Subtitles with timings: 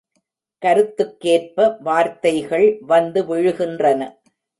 [0.61, 4.01] கருத்துக்கேற்ப வார்த்தைகள் வந்து விழுகின்றன.